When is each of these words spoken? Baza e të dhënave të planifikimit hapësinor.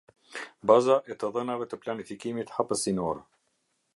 Baza 0.71 0.95
e 1.15 1.17
të 1.23 1.29
dhënave 1.35 1.69
të 1.73 1.79
planifikimit 1.85 2.57
hapësinor. 2.57 3.23